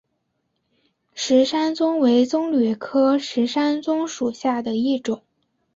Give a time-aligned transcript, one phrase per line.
[1.13, 5.21] 石山棕为棕榈科石山棕属下的一个种。